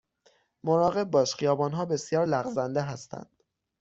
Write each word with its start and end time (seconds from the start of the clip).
مراقب 0.63 1.11
باش، 1.11 1.35
خیابان 1.35 1.73
ها 1.73 1.85
بسیار 1.85 2.25
لغزنده 2.25 2.81
هستند. 2.81 3.43